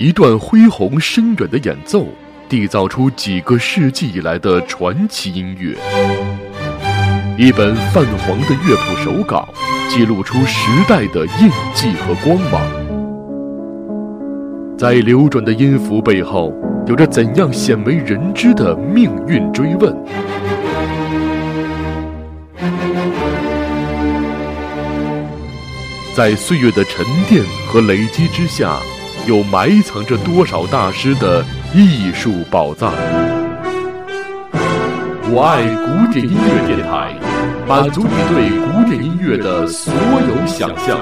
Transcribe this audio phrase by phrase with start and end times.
[0.00, 2.06] 一段恢宏深远的演奏，
[2.48, 5.76] 缔造出几个世纪以来的传奇音乐；
[7.36, 9.46] 一本泛黄的乐谱手稿，
[9.90, 12.62] 记录出时代的印记和光芒。
[14.78, 16.50] 在流转的音符背后，
[16.86, 19.94] 有着怎样鲜为人知的命运追问？
[26.14, 28.78] 在岁月的沉淀和累积之下，
[29.30, 32.92] 有埋藏着多少大师的艺术宝藏？
[35.32, 37.14] 我爱古典音乐电台，
[37.64, 40.98] 满足你对古典音乐的所有想象。